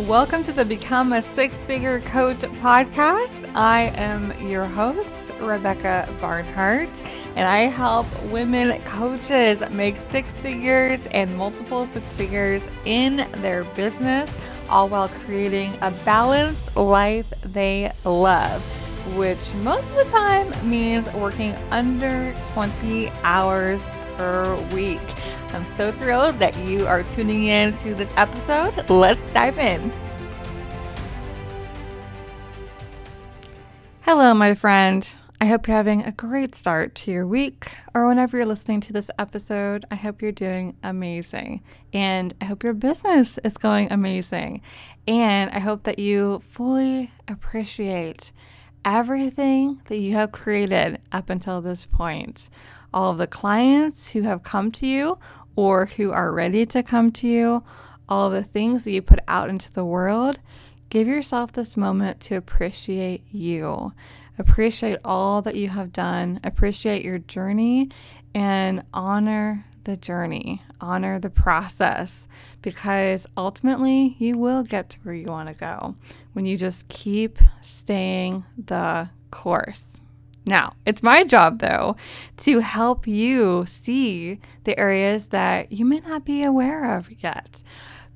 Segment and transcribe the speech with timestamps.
[0.00, 3.48] Welcome to the Become a Six Figure Coach podcast.
[3.54, 6.88] I am your host, Rebecca Barnhart,
[7.36, 14.28] and I help women coaches make six figures and multiple six figures in their business,
[14.68, 18.64] all while creating a balanced life they love,
[19.14, 23.80] which most of the time means working under 20 hours
[24.16, 24.98] per week.
[25.54, 28.90] I'm so thrilled that you are tuning in to this episode.
[28.90, 29.92] Let's dive in.
[34.00, 35.08] Hello, my friend.
[35.40, 38.92] I hope you're having a great start to your week, or whenever you're listening to
[38.92, 41.62] this episode, I hope you're doing amazing.
[41.92, 44.60] And I hope your business is going amazing.
[45.06, 48.32] And I hope that you fully appreciate
[48.84, 52.50] everything that you have created up until this point.
[52.92, 55.18] All of the clients who have come to you
[55.56, 57.62] or who are ready to come to you,
[58.08, 60.38] all the things that you put out into the world,
[60.90, 63.92] give yourself this moment to appreciate you.
[64.38, 67.88] Appreciate all that you have done, appreciate your journey,
[68.34, 72.26] and honor the journey, honor the process,
[72.62, 75.94] because ultimately you will get to where you want to go
[76.32, 80.00] when you just keep staying the course.
[80.46, 81.96] Now, it's my job though
[82.38, 87.62] to help you see the areas that you may not be aware of yet.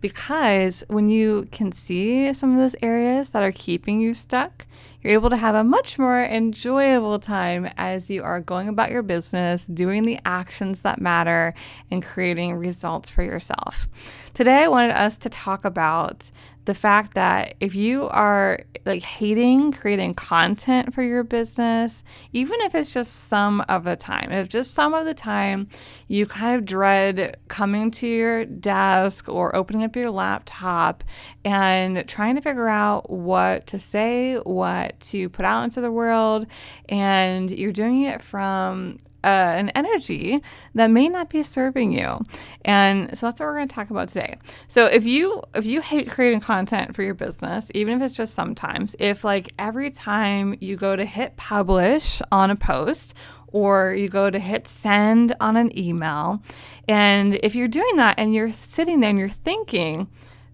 [0.00, 4.66] Because when you can see some of those areas that are keeping you stuck,
[5.02, 9.02] you're able to have a much more enjoyable time as you are going about your
[9.02, 11.54] business, doing the actions that matter,
[11.90, 13.88] and creating results for yourself.
[14.34, 16.30] Today, I wanted us to talk about
[16.68, 22.74] the fact that if you are like hating creating content for your business, even if
[22.74, 25.66] it's just some of the time, if just some of the time
[26.08, 31.04] you kind of dread coming to your desk or opening up your laptop
[31.42, 36.46] and trying to figure out what to say, what to put out into the world,
[36.88, 39.26] and you're doing it from uh,
[39.56, 40.40] an energy
[40.74, 42.20] that may not be serving you.
[42.64, 44.38] And so that's what we're going to talk about today.
[44.68, 48.34] So if you if you hate creating content for your business even if it's just
[48.34, 53.14] sometimes if like every time you go to hit publish on a post
[53.48, 56.40] or you go to hit send on an email
[56.86, 60.08] and if you're doing that and you're sitting there and you're thinking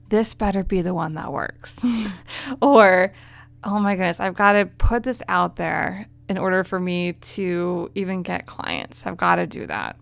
[0.09, 1.85] this better be the one that works
[2.63, 3.13] or
[3.65, 7.91] oh my goodness i've got to put this out there in order for me to
[7.95, 9.07] even get clients.
[9.07, 9.97] I've got to do that.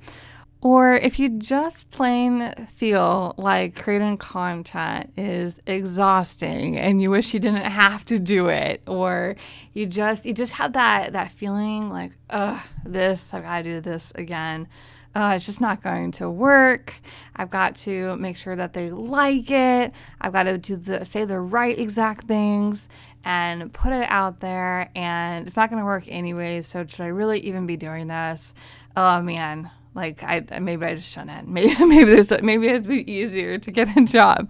[0.60, 7.40] Or if you just plain feel like creating content is exhausting and you wish you
[7.40, 9.34] didn't have to do it, or
[9.72, 13.80] you just you just have that that feeling like, ugh, this, I've got to do
[13.80, 14.68] this again.
[15.14, 16.94] Uh, it's just not going to work.
[17.36, 19.92] I've got to make sure that they like it.
[20.20, 22.88] I've got to do the say the right exact things
[23.24, 26.62] and put it out there and it's not going to work anyway.
[26.62, 28.54] so should i really even be doing this
[28.96, 33.70] oh man like i maybe i just shouldn't maybe maybe there's maybe be easier to
[33.70, 34.48] get a job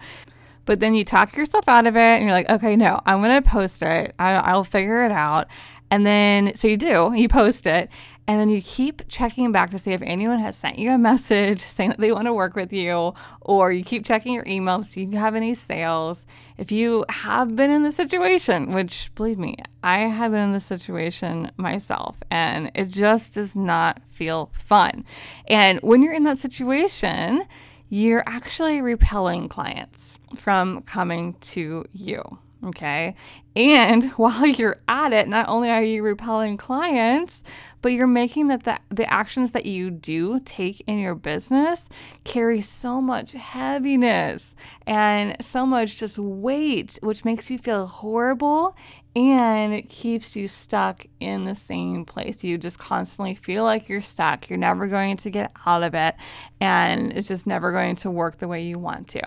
[0.64, 3.42] but then you talk yourself out of it and you're like okay no i'm going
[3.42, 5.48] to post it I, i'll figure it out
[5.90, 7.88] and then so you do you post it
[8.26, 11.60] and then you keep checking back to see if anyone has sent you a message
[11.60, 14.84] saying that they want to work with you, or you keep checking your email to
[14.84, 16.24] see if you have any sales.
[16.56, 20.66] If you have been in the situation, which believe me, I have been in this
[20.66, 25.04] situation myself, and it just does not feel fun.
[25.48, 27.44] And when you're in that situation,
[27.88, 32.38] you're actually repelling clients from coming to you.
[32.64, 33.16] Okay.
[33.56, 37.42] And while you're at it, not only are you repelling clients,
[37.80, 41.88] but you're making that the, the actions that you do take in your business
[42.24, 44.54] carry so much heaviness
[44.86, 48.76] and so much just weight, which makes you feel horrible
[49.14, 52.42] and it keeps you stuck in the same place.
[52.42, 54.48] You just constantly feel like you're stuck.
[54.48, 56.14] You're never going to get out of it,
[56.60, 59.22] and it's just never going to work the way you want to.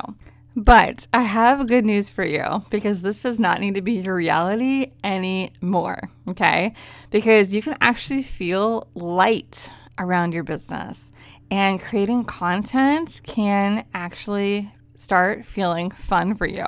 [0.55, 4.15] But I have good news for you because this does not need to be your
[4.15, 6.09] reality anymore.
[6.29, 6.73] Okay.
[7.11, 11.11] Because you can actually feel light around your business,
[11.49, 16.65] and creating content can actually start feeling fun for you.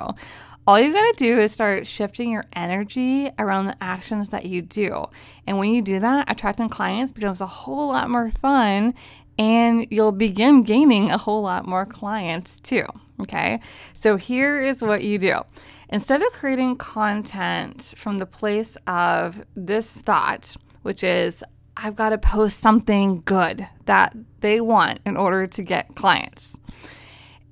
[0.66, 4.60] All you got to do is start shifting your energy around the actions that you
[4.60, 5.06] do.
[5.46, 8.92] And when you do that, attracting clients becomes a whole lot more fun
[9.38, 12.84] and you'll begin gaining a whole lot more clients too.
[13.20, 13.60] Okay,
[13.94, 15.40] so here is what you do.
[15.88, 21.42] Instead of creating content from the place of this thought, which is,
[21.76, 26.56] I've got to post something good that they want in order to get clients.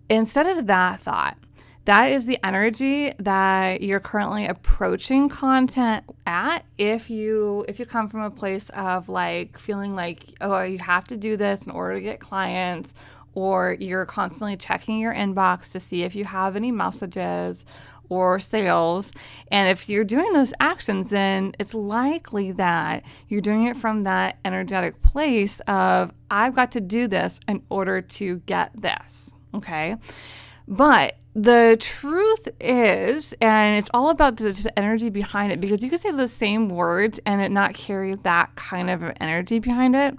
[0.09, 1.37] Instead of that thought,
[1.87, 8.09] that is the energy that you're currently approaching content at if you if you come
[8.09, 11.95] from a place of like feeling like oh you have to do this in order
[11.95, 12.93] to get clients
[13.37, 17.67] or you're constantly checking your inbox to see if you have any messages
[18.09, 19.13] or sales.
[19.53, 24.39] And if you're doing those actions, then it's likely that you're doing it from that
[24.45, 29.35] energetic place of, I've got to do this in order to get this.
[29.55, 29.97] Okay.
[30.69, 35.91] But the truth is, and it's all about the, the, energy behind it because you
[35.91, 40.19] can say the same words and it not carry that kind of energy behind it.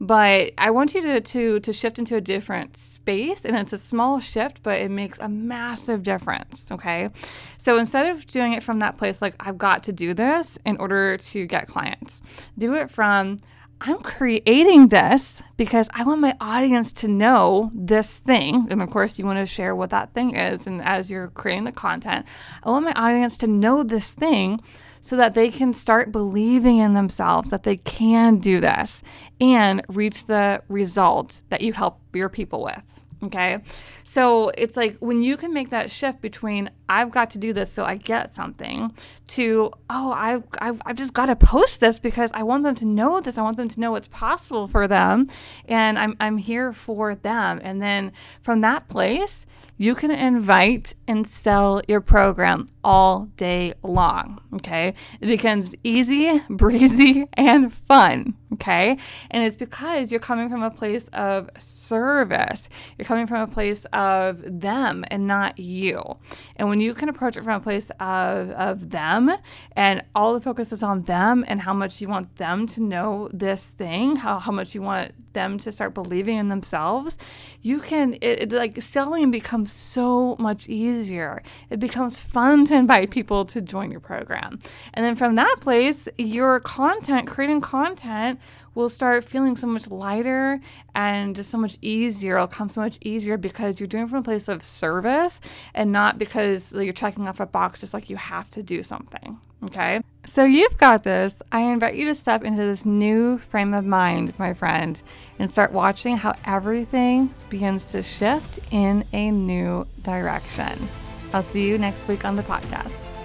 [0.00, 3.78] But I want you to, to, to shift into a different space, and it's a
[3.78, 6.70] small shift, but it makes a massive difference.
[6.70, 7.08] Okay.
[7.56, 10.76] So instead of doing it from that place, like, I've got to do this in
[10.76, 12.20] order to get clients,
[12.58, 13.38] do it from,
[13.80, 18.66] I'm creating this because I want my audience to know this thing.
[18.70, 20.66] And of course, you want to share what that thing is.
[20.66, 22.26] And as you're creating the content,
[22.62, 24.60] I want my audience to know this thing
[25.02, 29.02] so that they can start believing in themselves that they can do this
[29.40, 32.82] and reach the results that you help your people with.
[33.22, 33.58] Okay.
[34.04, 37.70] So it's like when you can make that shift between I've got to do this
[37.70, 38.94] so I get something
[39.28, 42.86] to, oh, I've, I've, I've just got to post this because I want them to
[42.86, 43.38] know this.
[43.38, 45.28] I want them to know what's possible for them
[45.66, 47.60] and I'm, I'm here for them.
[47.62, 48.12] And then
[48.42, 49.46] from that place,
[49.78, 54.40] you can invite and sell your program all day long.
[54.54, 54.94] Okay.
[55.20, 58.34] It becomes easy, breezy, and fun.
[58.54, 58.96] Okay.
[59.30, 62.68] And it's because you're coming from a place of service.
[62.96, 66.16] You're coming from a place of them and not you.
[66.56, 69.30] And when you can approach it from a place of, of them
[69.72, 73.28] and all the focus is on them and how much you want them to know
[73.32, 77.18] this thing, how, how much you want them to start believing in themselves,
[77.62, 81.42] you can, it, it like selling becomes so much easier.
[81.70, 84.58] It becomes fun to invite people to join your program.
[84.94, 88.40] And then from that place, your content, creating content,
[88.76, 90.60] will start feeling so much lighter
[90.94, 92.36] and just so much easier.
[92.36, 95.40] It'll come so much easier because you're doing from a place of service
[95.74, 99.40] and not because you're checking off a box just like you have to do something.
[99.64, 100.00] Okay.
[100.26, 101.42] So you've got this.
[101.50, 105.00] I invite you to step into this new frame of mind, my friend,
[105.38, 110.88] and start watching how everything begins to shift in a new direction.
[111.32, 113.15] I'll see you next week on the podcast.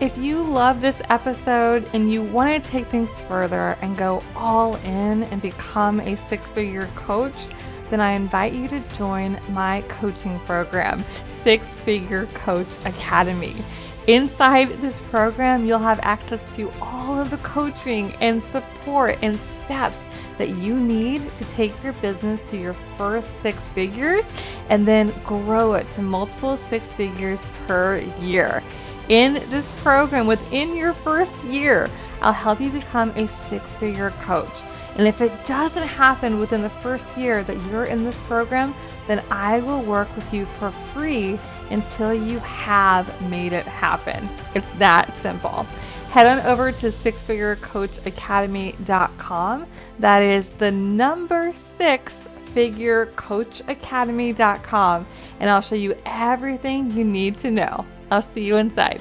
[0.00, 4.76] If you love this episode and you want to take things further and go all
[4.76, 7.48] in and become a six figure coach,
[7.90, 11.04] then I invite you to join my coaching program,
[11.42, 13.54] Six Figure Coach Academy.
[14.06, 20.06] Inside this program, you'll have access to all of the coaching and support and steps
[20.38, 24.24] that you need to take your business to your first six figures
[24.70, 28.62] and then grow it to multiple six figures per year.
[29.10, 31.90] In this program, within your first year,
[32.22, 34.62] I'll help you become a six figure coach.
[34.94, 38.72] And if it doesn't happen within the first year that you're in this program,
[39.08, 41.40] then I will work with you for free
[41.70, 44.28] until you have made it happen.
[44.54, 45.64] It's that simple.
[46.10, 49.66] Head on over to sixfigurecoachacademy.com.
[49.98, 52.16] That is the number six
[52.54, 55.06] figurecoachacademy.com,
[55.40, 57.84] and I'll show you everything you need to know.
[58.10, 59.00] I'll see you inside.